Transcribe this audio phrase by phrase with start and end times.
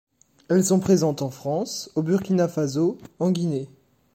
[0.49, 3.69] Elles sont présentes en France, au Burkina Faso, en Guinée.